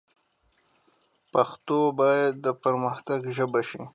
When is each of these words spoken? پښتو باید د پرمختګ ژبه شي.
پښتو 1.33 1.77
باید 1.99 2.33
د 2.45 2.47
پرمختګ 2.63 3.19
ژبه 3.35 3.61
شي. 3.69 3.81